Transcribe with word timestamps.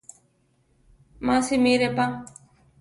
Má 1.25 1.37
simire 1.47 1.89
pa. 1.97 2.05